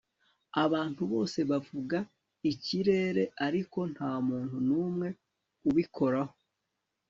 abantu 0.63 1.01
bose 1.13 1.39
bavuga 1.51 1.97
ikirere, 2.51 3.23
ariko 3.47 3.79
ntamuntu 3.93 4.55
numwe 4.67 5.07
ubikoraho 5.69 6.35